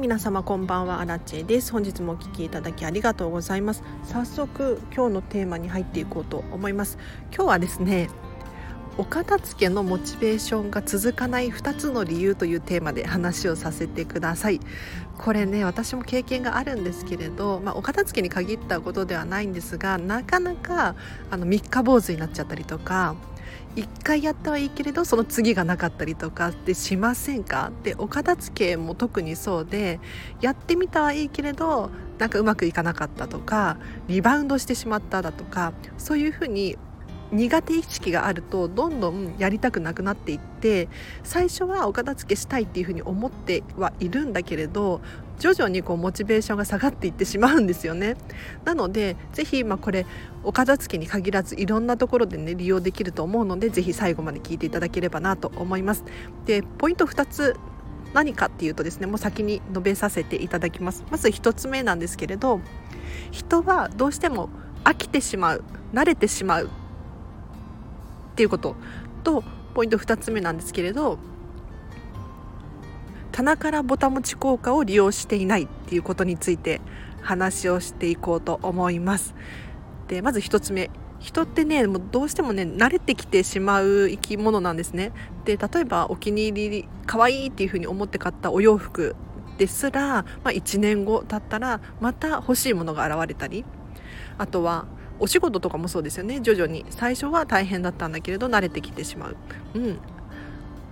[0.00, 1.72] 皆様こんばんはアラチェです。
[1.72, 3.82] 本日もお聞きいただきありがとうございます。
[4.04, 6.96] 早速今日のテーマに入っていこうと思います。
[7.34, 8.08] 今日はですね
[8.96, 14.60] お片付けのモチベーションが続かない2つの理由というテーマで話をさせてください。
[15.18, 20.94] これね私も経験があるんですけれど、まあ、お片付けに限ったことではないんですがなかなか
[21.30, 23.16] あの三日坊主になっちゃったりとか
[23.76, 27.70] 1回やったはいいけれどその次がなかったりとかってしませんか？
[27.84, 30.00] でお片付けも特にそうで
[30.40, 33.76] やってみたはいいけれどなんかうまくいかなかったとか
[34.08, 36.76] リバウンドしてしまっただとかそういうふうに
[37.32, 40.88] 苦手意識があるとどんどんやりたくなくなっていって
[41.22, 45.00] 最初はお片付けしたいっていうふうに思ってはいるんだけれど
[45.40, 48.16] 徐々にこうモチベーションが下がっていってしまうんですよね。
[48.64, 50.06] なのでぜひまあこれ
[50.44, 56.04] お片付けに限らずいろんなところでね利用できると思うのでぜひ最後まで聞いていただければなと思います。
[56.44, 57.56] でポイント2つ
[58.12, 61.04] 何かっていうとですねもう先に述べさせていただきます。
[61.10, 62.60] まず1つ目なんですけれど
[63.30, 64.50] 人はどうしても
[64.84, 66.68] 飽きてしまう慣れてしまうっ
[68.36, 68.76] ていうこと
[69.24, 69.42] と
[69.74, 71.18] ポイント2つ目なんですけれど
[73.40, 76.82] 棚からぼたもち効果を利用していないっていうことについて
[77.22, 79.34] 話をしていこうと思います。
[80.08, 80.90] でまず1つ目。
[81.20, 85.12] 人ってねもうどうしてもね慣れてきてしまう生き物なんですね。
[85.46, 89.16] で例えばお気に入り可愛いっていうふうに思って買ったお洋服
[89.56, 93.64] ですら、まあ、1年後経ったらまた欲しいものが現れたり。
[94.36, 94.84] あとは
[95.18, 96.40] お仕事とかもそうですよね。
[96.40, 96.84] 徐々に。
[96.90, 99.36] 最初は大変だったんだけれど慣れてきてしまう、
[99.76, 99.98] うん、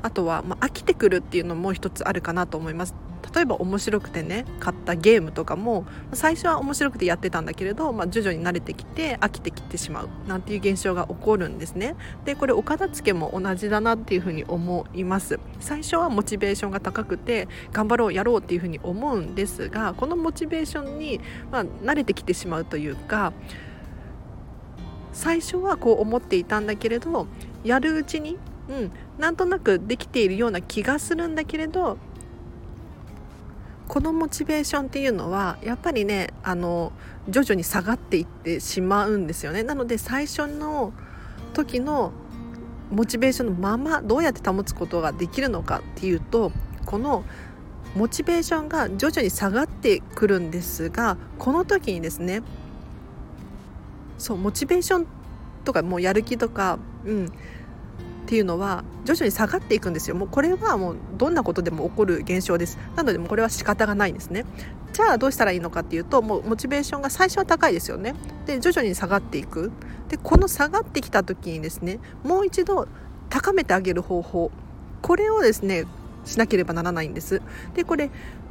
[0.03, 2.95] あとは、まあ、飽きてくるっていうのも一つあるかなと思います。
[3.35, 11.97] 例えば面白くてね買ったゲームとかも最初は面白くてやってたんだけれど、まあ、徐々に慣れてきて飽きてきてしまうなんていう現象が起こるんですね。
[12.25, 15.39] でこれお片付けも同じだなっていうふうに思います。
[15.61, 21.21] 最初はモチベーションが高くて頑張ろうやろうっていうふうに思うんですがこのモチベーションに、
[21.51, 23.33] まあ、慣れてきてしまうというか
[25.13, 27.27] 最初はこう思っていたんだけれど
[27.65, 31.99] やるうちに、うん、なんとなくできているような気がするんだけれど
[33.89, 36.93] このモチベーションっていうのはやっぱりねあの
[37.29, 39.63] 徐々に下がっていってしまうんですよね。
[39.63, 40.93] なので最初の
[41.55, 42.13] 時の
[42.91, 46.53] モチベーションのままどうやって保つことができるのかっていうと
[46.87, 47.25] この
[47.95, 52.43] モチベーションが徐々に下がってくるんですがこの時にですね
[54.19, 55.07] そうモチベーション
[55.65, 57.33] とかもうやる気とか、うん、
[58.29, 60.15] っていうのは徐々に下がっていくんですよ。
[60.15, 62.77] もうこれはもうどんなことでも起こる現象です。
[62.95, 64.45] なのでもこれは仕方がないんですね。
[64.93, 68.15] じゃあどうしたらいいのかっていうともうモチベーションが最初は高いですよね。
[68.45, 69.73] で徐々に下がっていく。
[70.11, 72.87] でこの下がってきた時にですねもう一度
[73.31, 74.51] 高めてあげる方法。
[75.01, 75.87] これをですね
[76.27, 77.41] しなければならないんです。
[77.73, 78.11] でこれ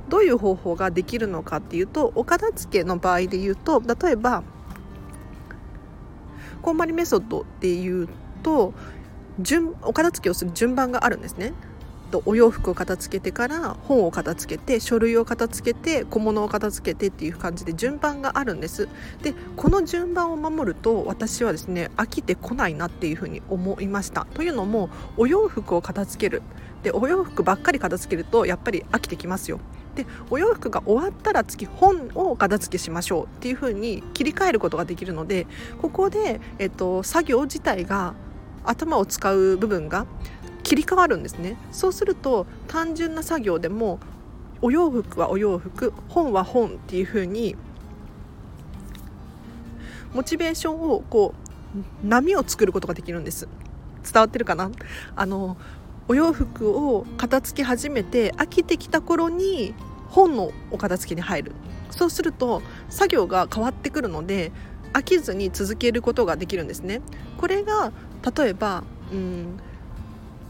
[0.09, 4.41] どういう方法ができるのかっていうとお片付けの場合で言うと例えば
[6.63, 8.09] こんまりメソッドっていう
[8.41, 8.73] と
[9.39, 11.53] 順お片付けをする順番があるんですね。
[12.11, 18.87] とお洋服を片付けてから本を片付けて書類を片付けて小物を片付けてっていう感じで順番があるんです。
[19.21, 24.25] でこの順番を守ると私はですね飽きてこないなっていうふうに思いました。
[24.33, 26.41] というのもお洋服を片付ける。
[26.83, 29.59] でお洋服ばっかり片付けるとやっぱり飽きてきますよ。
[29.95, 35.47] でお洋服が終わったら次本を片付けしましょうっていう風に切り替えることができるので
[35.81, 38.13] ここで、えっと、作業自体が
[38.67, 40.05] 頭を使う部分が
[40.63, 41.57] 切り替わるんですね。
[41.71, 43.99] そうすると単純な作業でも
[44.61, 47.55] お洋服はお洋服本は本っていう風に
[50.13, 51.33] モチベーションをこ
[52.03, 53.47] う波を作ることができるんです。
[54.03, 54.71] 伝わってるかな？
[55.15, 55.57] あの
[56.07, 59.75] お洋服を片付け始めて飽きてきた頃に
[60.07, 61.51] 本のお片付けに入る。
[61.91, 64.51] そうすると作業が変わってくるので
[64.97, 67.01] 飽きずに続けることができるんですね。
[67.37, 67.91] これが
[68.35, 69.59] 例えばうん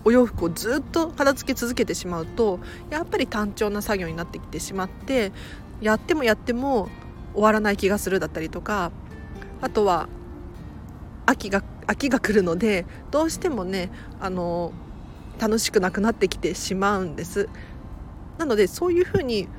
[0.06, 5.34] お洋服をずっと片付け続けてしまうとやっぱり単調な作業になってきてしまって
[5.82, 6.88] やってもやっても
[7.34, 8.94] 終わらない気がするだったりとか
[9.60, 10.08] あとは
[11.26, 13.92] 秋が秋が来るのでどうしてもね
[14.22, 14.72] あの
[15.40, 17.50] 楽しくなくなってきてしまうんです。
[18.38, 19.50] なのでそういうふうに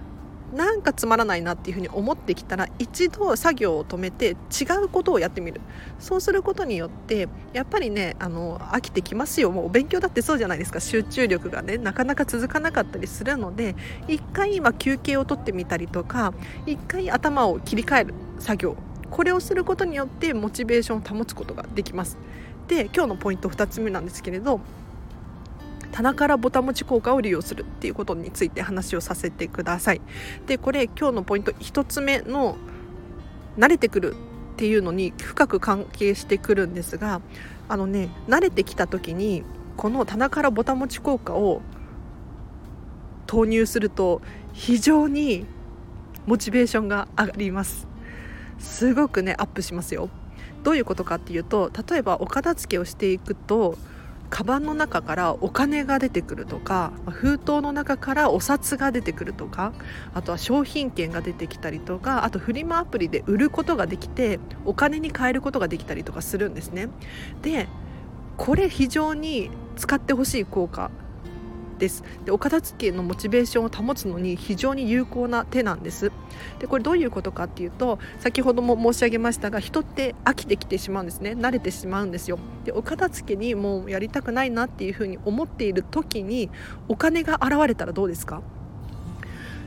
[0.55, 5.61] なんかつまらないなっていうふうに思ってきたら一度作業を止めて違うことをやってみる。
[5.99, 9.51] そうすることによってやっぱりねあの飽きてきますよ。
[9.51, 10.81] もうお勉強だってそうじゃないですか。
[10.81, 13.77] 集中力がねなかなか続かなかったりするので
[14.09, 16.33] 一回今休憩を取ってみたりとか
[16.67, 18.77] 一回頭を切り替える作業。
[19.11, 22.19] これをすることによってモチベーションを保つことができます。
[22.69, 24.61] で今日のポイント2つ目なんですけれど
[25.93, 30.01] 棚からぼたもち効果を利用するっていうことについて話をさせてください。
[30.47, 32.57] でこれ今日のポイント1つ目の
[33.59, 37.21] 慣れてくるっていうのに深く関係してくるんですが
[37.69, 39.45] あのね慣れてきた時に
[39.77, 41.63] この棚からぼたもち効果を
[43.27, 44.21] 投入すると
[44.53, 45.47] 非常に
[46.27, 47.87] モチベーションが上がります
[48.59, 50.11] すごくねアップしますよ
[50.65, 53.79] どういうことかっていうと例えばお片付けをしていくと
[54.31, 59.73] カバンの中からお金が出てくるとか封筒の中からお札が出てくるとか
[60.15, 66.89] あとは商品券が出てきたりとかあとフリマアプリで売ることができてお金に換えることができたりとかするんですね。
[67.43, 67.69] で
[68.37, 70.91] これ非常に使ってほしい効果
[71.79, 72.03] です。
[72.25, 76.13] でお片付けのモチベーションを保つのに非常に有効な手なんです。
[76.59, 81.33] でこれどういうことかっていうと先ほども申し上げましたが人って飽きてきてしまうんですね。
[81.33, 82.39] 慣れてしまうんですよ。
[82.65, 86.51] でお片付けにもうやりたくないなっていうふうに思っている時に
[86.89, 88.43] お金が現れたらどうですか？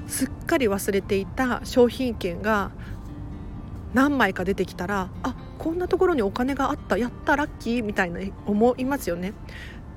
[0.08, 2.72] すっかり忘れていた商品券が
[3.94, 6.98] 何枚か出てきたらあこんなところにお金があった。
[6.98, 7.84] やったラッキー。
[7.84, 9.34] みたいな思いますよね。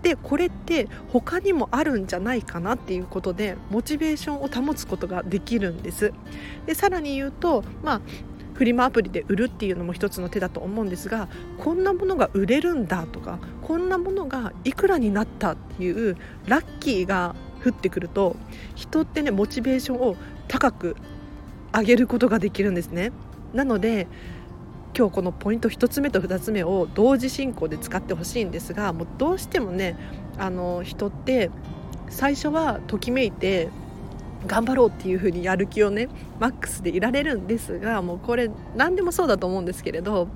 [0.05, 6.12] でこれって他にもあるんじゃないかなっていうことでモチベーションを保つことができるんです。
[6.67, 8.01] でさらに言うとまあ
[8.53, 11.29] フリマアプリで売るっていうのも一つの手だと思うんですが
[11.59, 16.17] こんなものが売れるんだとかこんなものがいくらになったっていう
[16.47, 17.35] ラッキーが
[17.65, 18.37] 降ってくると
[18.75, 20.17] 人ってねモチベーションを
[20.49, 20.97] 高く
[21.73, 23.11] 上げることができるんですね。
[23.55, 24.06] なので
[24.96, 29.96] 今日このポイント1つ目と2つ目を同時進行で使ってほしいんですがもうどうしてもね
[30.38, 31.50] あの人って
[32.08, 33.70] 最初はときめいて
[34.46, 36.08] 頑張ろうっていう風にやる気をね
[36.38, 40.29] マックスでいられるんですがもうこれ何でもそうだと思うんですけれど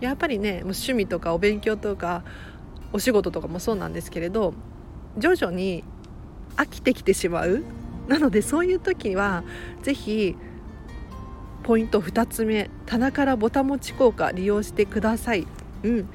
[0.00, 2.22] やっぱりねもう趣味とかお勉強とか
[2.92, 4.52] お仕事とかもそうなんですけれど
[5.16, 5.84] 徐々に
[6.56, 7.62] 飽きてきてしまう。
[8.08, 9.44] なのでそういう時は
[9.82, 10.36] 是非
[11.62, 15.46] ポイント2つ目棚からぼたもち効果利用してください、
[15.82, 16.08] うん、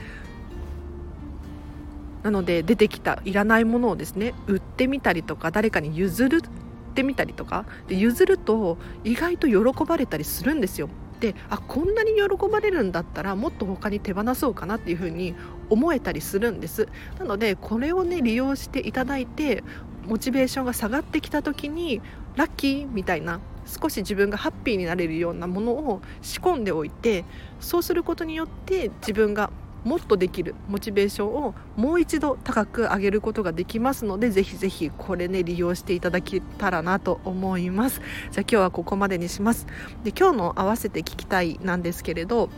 [2.24, 10.90] なので出てきたいらないものをですね売ってみたりとか誰かに譲るってみたりとかで譲ると意外と喜ばれたりするんですよ。
[11.20, 15.34] であこんなに喜ばれるんだったらもっと他に手放そうかなっていうふうに
[15.70, 16.88] 思えたりするんです。
[17.18, 19.64] なのでこれをね利用していただいて
[20.06, 22.02] モチベーションが下がってきた時に
[22.36, 27.26] ラッキーみたいな少し自分がハッピーになれるようなものを仕込んでおいて
[27.60, 29.52] そうすることによって自分が
[29.84, 38.02] もっとできるモチベーションをもう一度高く上げることができますのでぜひぜひこれね利用していただけたらなと思います。
[38.32, 39.66] じゃあ今日はここまでにします。
[40.04, 42.50] で今日の合わせて聞きたいなんですけれど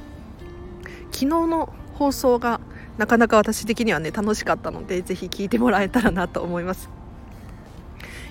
[1.12, 2.62] 昨日の放送が
[2.98, 6.99] なかなか私的にはね楽しかったのでぜひ聞いてもらえたらなと思います。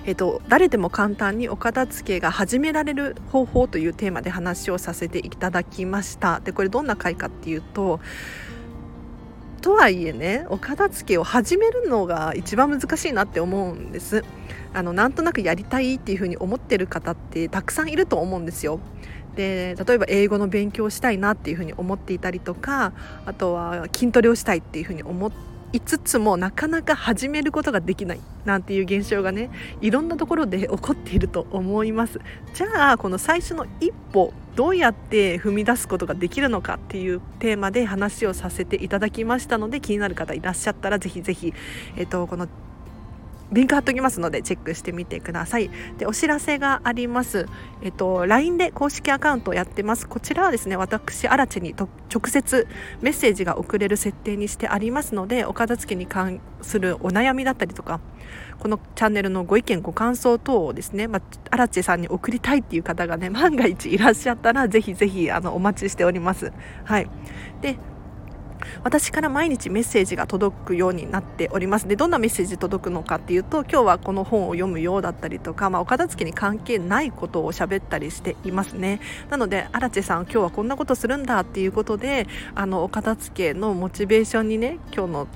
[0.09, 6.39] えっと、誰でも簡単にお片付けが始められる方法というテーマで話をさせていただきました。
[6.39, 7.99] でこれどんな回かっていうと
[9.61, 14.23] とはいえねお片付けを始めるのが一番難しいなって思うんです。
[14.73, 18.79] あのなんとなくやりたいっていうふうに思ってる方ってたくさんいると思うんですよ。
[19.35, 22.93] で例えば英語の勉強をしたいなっていうふうに思っていたりとか
[23.27, 32.19] あとは筋トレをしたいっていうふうに思っていつつもなかなか始めることができないなんていう現象がねいろんなところで起こっていると思います。
[32.53, 41.53] じゃあこの最初の一歩どうやって踏み出すことができるのかっていうテーマで話をさせていただきましたので気になる方いらっしゃったらぜひぜひ、
[41.95, 42.47] えっと、この
[43.51, 45.69] リンク貼っておきますのでチェックしてみてください。
[45.97, 47.47] で、お知らせがあります。
[47.81, 50.07] えっと、LINE で公式アカウントをやってます。
[50.07, 51.89] こちらはですね、私、アラチェに直
[52.27, 52.67] 接
[53.01, 57.99] メッセージが送れる設定にしてありますので、お片付けに関するお悩みだったりとか、
[58.59, 66.51] このチャンネルのご意見、ご感想等をですね、まあ、アラチェさんに送りたいっていう方がね、万が一いらっしゃったら、ぜひぜひ、あの、お待ちしております。
[66.83, 67.09] はい。
[67.61, 67.77] で、
[68.83, 71.87] 私から毎日メッセージが届くようになっております。
[71.87, 78.99] でどんなメッセージ届くのかっていうと今日はこの本を読むよだったりとか、まあ、お片付けに関係ないことを喋ったりしていますね。
[79.29, 85.27] なので荒地さん今日はこんなことするんだっていうことであのお片付けのモチベーションにね今日の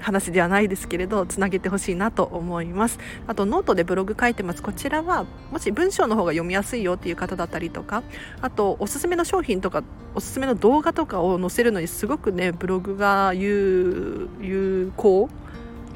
[0.00, 2.98] 話ではないですけれどつなげてほしいなと思います。
[3.26, 4.62] あとノートでブログ書いてます。
[4.62, 8.02] こちらはもし文章の方が読みやすいよっていう方だったりとか
[8.40, 9.82] あとおすすめの商品とか
[10.14, 15.28] おすすめの動画とかを載せるのにすごくねブログが有有効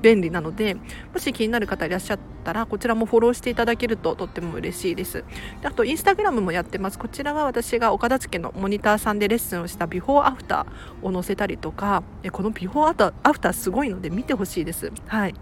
[0.05, 5.25] 便利なのでもし気になる方いらっしゃったらこちらもフォローしていただけるととっても嬉しいです。
[5.63, 6.99] であとインスタグラムもやってます。
[6.99, 14.93] こちらは私がお片付けのモニターさんでレッスンをしたビフォーアフターを載せたりとかこのビフォーアフターすごいので見てほしいです。
[15.07, 15.35] はい。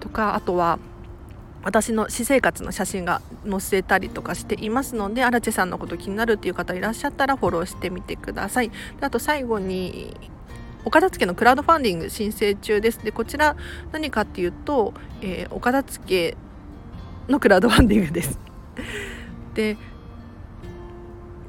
[0.00, 0.78] とかあとは
[1.64, 8.68] 私の私生活の写真が載せたりとかしていますので荒地さんのこと気になるっていう方いらっしゃったらフォローしてみてください。
[8.68, 10.14] であと最後に
[10.86, 13.04] お片付けのクラウドファンディング申請中です。
[13.04, 13.56] でこちら
[13.90, 16.36] 何かっていうと、えー、お片付け
[17.28, 18.38] のクラウドファンディングです。
[19.54, 19.76] で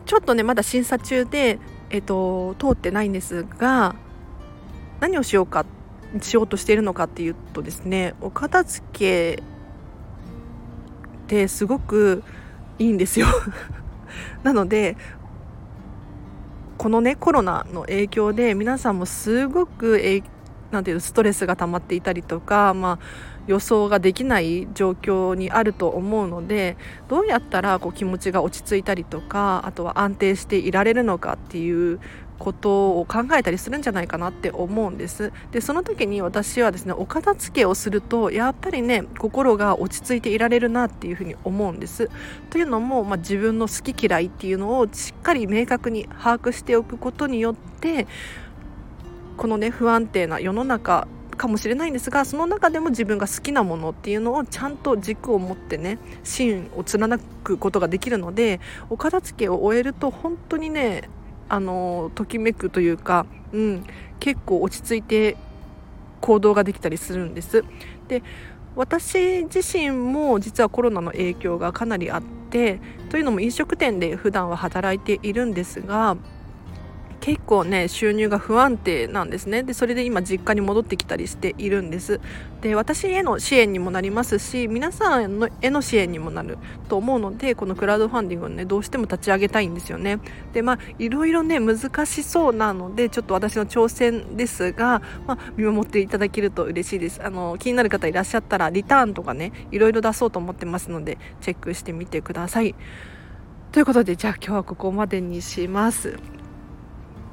[0.07, 1.59] ちょっとねまだ審査中で、
[1.91, 3.95] えーと、通ってないんですが
[5.01, 5.67] 何をしようか
[6.19, 9.43] しようとしているのかっていうとですねお片付け
[11.25, 12.23] ってすごく
[12.79, 13.27] いいんですよ。
[14.41, 14.97] なので
[16.77, 20.36] このねコロナの影響で皆さんもすごく影響
[20.71, 31.99] なんていうストレスが溜まっていたりとか、まあ、予想ができない状況にあると思うのでどうやったらこう気持ちが落ち着いたりとかあとは安定していられるのかっていう
[32.37, 35.31] ことを考えたりするんじゃないかなって思うんです。
[35.51, 42.09] でその時に私はですねお片付けをするとやっぱりね心が落ち着いていられるなっていうふうに思うんです。
[42.49, 48.07] というのも、まあ、自分の好き嫌いっていうのをしっかり明確に把握しておくことによって
[49.37, 61.09] このね不安定な世の中かもしれないんですがその中でも自分が好きなものっていうのをちゃんと軸を持ってね芯を貫くことができるのでお片付けを終えると本当にね
[61.47, 63.85] あのときめくというか、うん、
[64.19, 65.37] 結構落ち着いて
[66.19, 67.63] 行動ができたりするんです。
[68.07, 68.23] で
[68.75, 72.79] 私自身も実はコロナの影響がかなりあって
[73.09, 76.15] というのも飲食店で普段は働いているんですが
[77.19, 79.63] 結構ね収入が不安定なんですね。
[79.63, 82.19] でそれで今実家に戻ってきたりしているんです。
[82.61, 86.57] で私への支援にもなりますし皆さんのへの支援にもなる
[86.89, 90.19] と思うのでこのクラウドファンディングをねどうしても立ち上げたいんですよね。
[90.53, 97.23] でまあいろいろね難しそうなのでちょっと私の挑戦ですが、まあ、見守っていただけると嬉しいです。
[97.23, 102.75] あの気になる方いらっしゃったらリターンとかねいろいろ出そうと思ってますのでチェックしてみてください。
[103.71, 106.36] ということでじゃあ今日はここまでにします。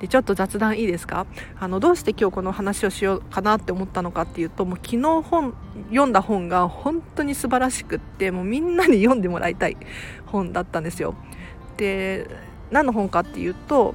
[0.08, 1.26] ちょっと雑談いいですか？
[1.58, 5.54] あのどうして今日この話をしようかなって思ったのかっていうともう昨日本
[5.88, 9.76] 読んだ本が本当に素晴らしくってもうみんなに読んでもらいたい
[10.26, 11.14] 本だったんですよ。
[11.76, 12.28] で
[12.70, 13.94] 何の本かっていうと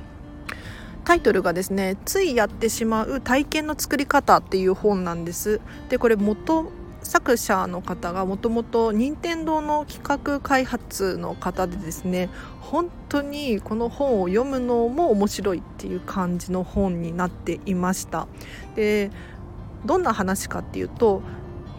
[1.05, 5.59] タイトルがですね「ついやってしまう体験の作り方」っていう本なんです。
[5.89, 6.71] でこれ元
[7.03, 12.29] 作者の方がもともと任天堂の企画開発の方でですね
[12.59, 18.27] 本当にこの本を読むのも面白いっていう感じの本になっていました。
[18.75, 19.11] で
[19.85, 21.21] どんな話かっていうと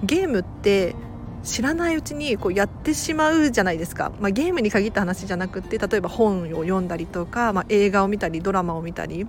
[0.03, 0.97] ゲームって
[1.43, 9.27] 知らないうちにこうやってしまうじゃないですか、まあ、ゲームに限った話じゃなくて例えば本を読んだりとか、まあ、映画を見たりドラマを見たり。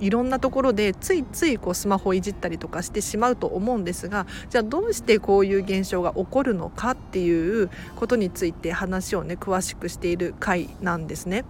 [0.00, 11.44] いろんなところでついついこうスマホをいじったりとかしてしまうと思うんですがじゃあどうしてこういう現象が起こるのかっていうことについて話をね詳しくしている回なんですね。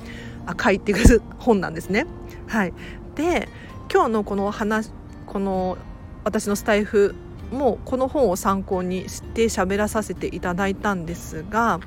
[0.47, 2.07] あ回っていう本なんですね。
[2.47, 2.73] はい、
[3.15, 3.49] で
[3.93, 4.91] 今日のこの話
[5.27, 5.77] この
[6.25, 7.15] 私のスタイフ
[7.51, 11.81] もこの本を参考にして喋らさせていただいたんですが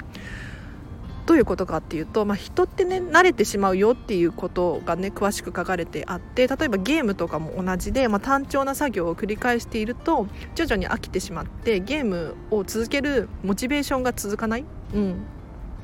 [1.25, 14.65] どういうことかっていうと、まあ、人ってね慣れてしまうよっていうことがね詳しく書かれてあって例えばゲームとかも同じで、まあ、単調な作業を繰り返していると徐々に飽きてしまってゲームを続けるモチベーションが続かない？
[14.93, 15.25] うん。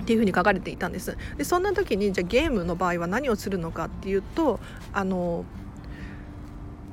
[0.02, 1.18] っていうふに書かれていたんです。
[1.38, 4.60] でそんな時にじゃあゲームの場合は何をするのかっていうと
[4.94, 5.44] あの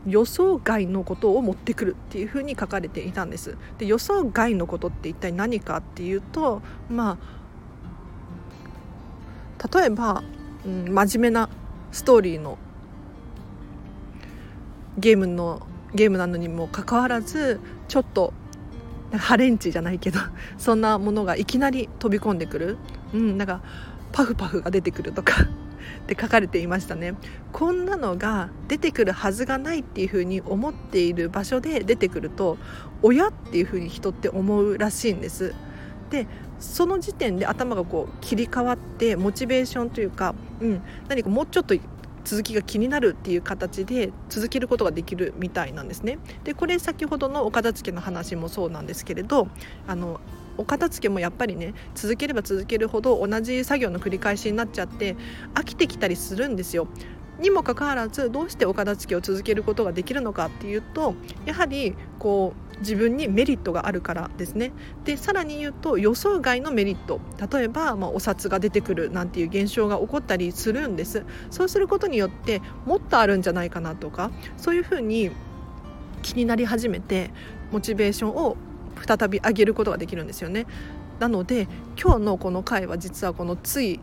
[0.07, 3.57] 予想外のことを持ってくるっていうふに書かれていたんです。
[3.79, 7.44] で予想外のことって一体何かっていうとまあ
[9.73, 10.23] 例えば、
[10.67, 11.49] うん、真面目な
[11.93, 12.59] ストーリーの
[14.99, 18.33] ゲームのゲームなのにもかかわらずちょっと
[19.13, 20.19] ハレンチじゃないけど
[20.59, 22.77] そんなものがいきなり飛び込んでくる、
[23.13, 23.61] うん、なんか
[24.13, 25.35] パフパフが出てくるとか
[26.03, 27.15] って書かれていましたね。
[27.53, 32.59] こんなのが出てくるはずがないっていうふうに思っている場所で出てくると
[33.03, 35.55] 親っていうふうに人って思うらしいんです。
[36.11, 36.27] で
[36.65, 41.75] その時点で頭がこう切り替わってモチベーションというか、うん、何かもうちょっと
[42.25, 46.19] 続きが気になるっていう形で続けることができるみたいなんですね。
[46.43, 49.49] でこれ先ほどのお片付けの話もそうなんですけれど
[49.87, 50.21] あの
[50.57, 55.17] お片付けもやっぱりね続ければ続けるほど同じ作業の繰り返しになっちゃって
[55.55, 56.89] 飽きてきたりするんですよ。
[57.41, 64.73] にもかかわらずどうしてお片付けを続けることができるのかっていうとやはりこう自分にメリットがあるからですね。
[65.05, 67.21] でさらに言うと予想外のメリット。
[67.51, 71.25] 例えば、まあ、お札が出てくるなんていう現象が起こったりするんです。
[71.51, 75.31] そうすることによってもっとあるんじゃないかなとかそういうふうに
[76.23, 77.31] 気になり始めて
[77.71, 78.57] モチベーションを
[79.07, 80.67] 再び上げることができるんですよね。
[81.19, 81.69] なので
[82.01, 84.01] 今日のこの回は実はこのつい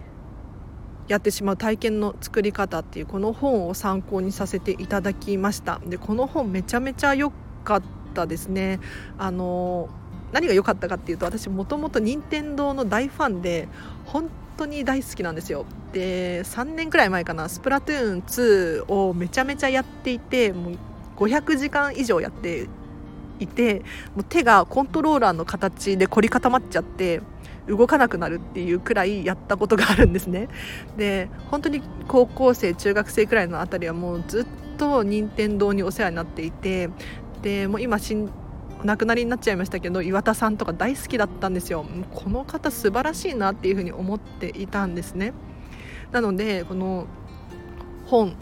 [1.08, 5.82] やってしまう体験の作り方っていうこの本を参考にさせていただきました。
[5.86, 7.32] でこの本めちゃめちゃ良
[7.64, 8.01] かった。
[8.28, 8.80] ですね。
[9.18, 9.90] あの
[10.32, 13.68] 何が良かったかっていうと私もともと任天堂の大ファンで
[14.06, 15.66] 本当に大好きなんですよ。
[15.92, 20.78] で3年くらい前かなスプラトゥーン2をめちゃめちゃやっていてもう
[21.18, 22.68] 500時間以上やって
[23.40, 23.80] いて
[24.16, 27.22] もう手がコントローラーの形で凝り固まっちゃって
[27.68, 30.48] 動かなくなるっていうくらいやったことがあるんですね。
[30.98, 34.46] で本当に高校生中学生くらいのあたりはもうずっ
[34.78, 36.90] と任天堂にお世話になっていて
[37.42, 38.30] でもう今死ん
[38.82, 41.86] お亡くなりになっちゃいましたけど岩田さんとか大好きだったんですよ。
[42.14, 45.34] この方素晴らしいなっていうふうに思っていたんですね。
[46.12, 47.06] なのでこの
[48.08, 48.36] 本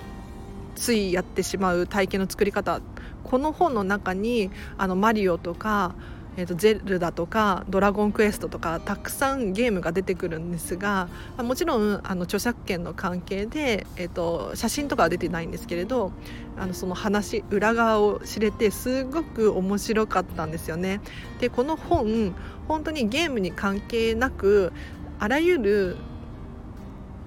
[0.76, 2.82] ついやってしまう体験の作り方。
[3.24, 5.94] この本の中にあのマリオとか
[6.40, 16.14] えーと、ゼルダとかドラゴンクエストとかたくさんゲームが出てくるんですがもちろんあの著作権の関係で、えーと、写真とかは出てないんですけれど
[16.58, 21.02] あのその話裏側を知れてすごく面白かったんですよね。
[21.42, 22.34] でこの本
[22.70, 24.72] 本当にゲームに関係なく
[25.20, 25.98] あらゆる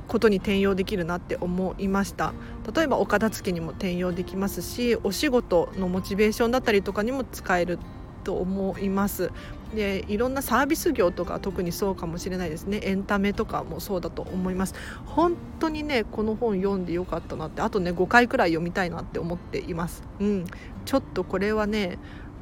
[0.09, 2.35] ことに転用できるなって思いました
[2.75, 7.79] 例えばお片付けにも転用できますしお仕事のモチベーションだったりとかにも使える
[8.23, 9.31] と思います。
[9.75, 12.81] でいろんなサービス業とか特にそうかもしれないですね。
[12.83, 14.75] エンタメとかもそうだと思います。
[15.07, 20.03] 本当にねこの本読んでよかったなってあとね5回くらい読みたいなって思っています。
[20.21, 20.45] うん。
[20.85, 21.99] ちょっとこれはね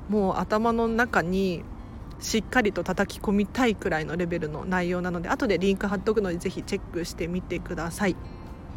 [0.09, 1.63] もう頭の中に
[2.19, 8.17] しっかりと叩き込みたいくらいのレベルの内容なので後でリンク貼っとくのでぜひチェックしてみてください。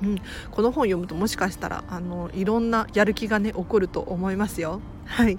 [0.04, 0.18] うん、
[0.52, 4.82] この本読むともしかしたらあのいろんなやる気がね起こると思いますよ。
[5.06, 5.38] はい、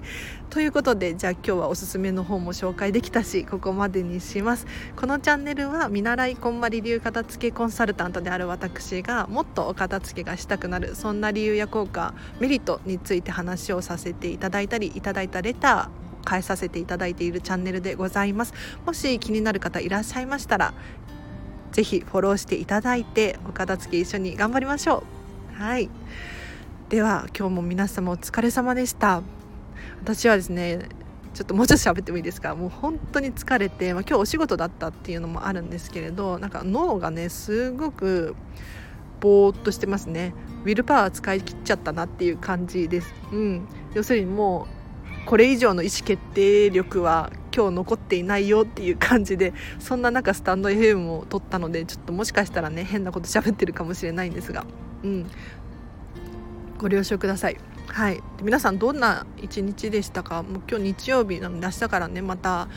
[0.49, 4.65] ということでじゃあ今日はおすすめの本も紹介できたしここまでにします。
[4.95, 18.53] このチャンネルは見習いこんまり流片付けコンサルタントである私がもっとお片付けがしたくなるそんな理由や効果メリットについて話をさせていただいたりいただいたレター返させていただいているチャンネルでございます。
[18.85, 20.73] もし気になる方いらっしゃいましたら
[21.75, 25.03] ぜひフォローしていただいてお片付け一緒に頑張りましょ
[25.59, 25.61] う。
[25.61, 25.89] はい。
[26.87, 29.21] では今日も皆様お疲れ様でした。
[29.99, 30.87] 私はですね
[31.33, 32.55] ちょっともうちょっと喋ってもいいですか？
[32.55, 38.37] もう本当に疲れて、まあ、今日お仕事だったっていうのもあるんですけれどなんか脳がねすごく
[39.19, 40.33] ぼーっとしてますね。
[40.63, 44.65] ウィルパワー使い切っちゃったなっていう感じです、うん、要するにも
[45.25, 54.65] うこれ以上の意思決定力は今日残っていないよっていう感じでそんな中スタンド FM を撮ったのでちょっともしかしたらね変なこと喋ってるかもしれないんですが、
[55.03, 55.27] うん、
[56.77, 57.57] ご了承ください。
[57.87, 60.43] はい、皆さんどんな一日でしたか？
[60.43, 62.67] もう今日日曜日なので明日からねまた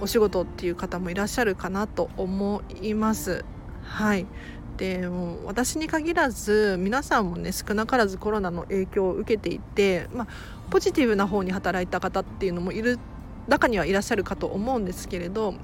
[0.00, 3.44] お仕事っていう方もいらっしゃるかなと思います。
[3.82, 4.26] はい
[4.76, 10.26] でも私に限らず皆さんもね少なからずコロナの影響を受けていて、まあ、
[10.70, 12.98] ポジティブな方に働いた方っていうのもいる
[13.48, 15.54] 中にはいらっしゃるかと思うんですけれど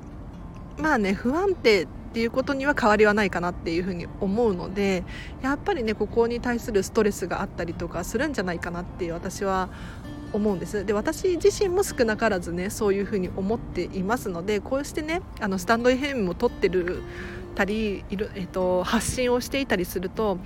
[0.78, 5.04] まあね不安定っていうことには変わりはないかなっていうふうに思うので
[5.42, 9.70] やっぱりねここに対するストレスがあったりとかするんじゃないかなって私は
[10.32, 10.84] 思うんです。
[10.84, 17.02] で私自身も少なからずねそういうふうに思っていますのでこうしてねあのスタンド FM も撮ってる
[17.54, 20.38] たりいる、えっと、発信をしていたりすると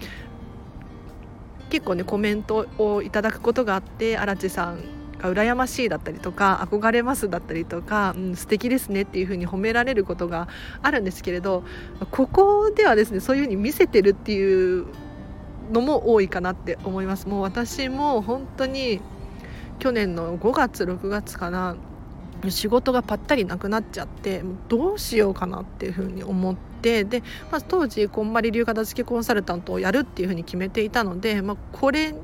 [1.71, 4.81] 結構ねコメントをいただくことがあって荒地さん
[5.19, 10.49] が羨ましいだったりとか憧れますだったりとか、うん、素敵ですねっていう風に褒められることが
[10.83, 11.65] あるんですけれど
[12.11, 14.87] ここではですねそういう風に見せてるっていう
[15.73, 17.29] のも多いかなって思います。
[17.29, 19.01] もう私も本当に
[19.79, 21.77] 去年の5月6月かな
[22.49, 32.15] 仕事がぱったりなくなっちゃってどうしようかなっていうふうに思ってで、まあ、当時こんまり流片付けコンサルタントをやるっていうふうに決めていたので、まあ、これ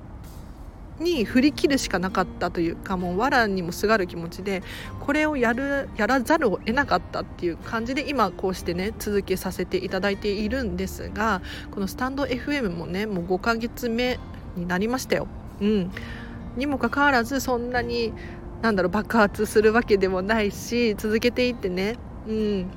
[0.98, 4.62] に振り切るしかなかったというかもう藁にもすがる気持ちで
[5.00, 14.18] これをやるやらざるを得なかったっていう感じで今こうしてね続けさせていただいているんですがこのスタンド FM もねもう5ヶ月目
[14.56, 15.26] になりましたよ。
[15.60, 15.90] うん、
[16.56, 18.12] にもかかわらずそんなに
[18.62, 21.96] なんだろう爆発するわけでもないし続けていってね、
[22.28, 22.70] うん、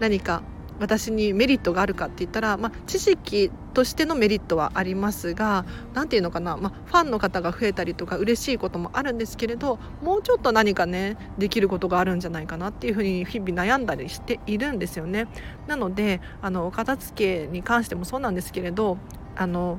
[0.00, 0.42] 何か
[0.80, 5.64] 私にメリットがあるかって言ったら、まあ、知識としてのメリットはありますが
[5.94, 15.28] 何て言うのかな、まあ、ファンの方が増えたりとか嬉しいこともあるんですけれどもうちょっと何かねできることがあるんじゃないかなっていうふうに日々悩んだりしているんですよね。
[15.66, 18.96] なのであのお片付けに関してもそうなんですけれど
[19.36, 19.78] あの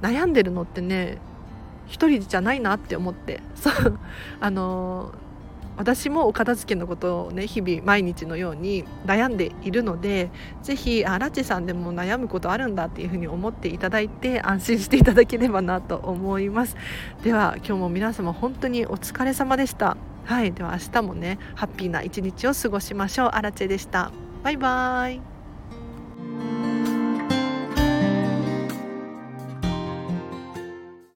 [0.00, 1.18] 悩んでるのってね
[1.86, 3.98] 一人じゃないなって思ってそう
[4.40, 5.12] あの
[5.78, 10.30] 私もお片付けのことをね日々毎日のように悩んでいるので
[10.62, 16.76] ぜひあラチさんでも悩むことあるんだっていうふうに思っていただいて安心していただければなと思います。
[17.22, 19.96] では今日も皆様本当にお疲れ様でした。
[20.24, 23.28] はいでは明日もねハッピーな一日を過ごしましょう。
[23.28, 24.10] アラチェでした。
[24.42, 26.57] バイバーイ。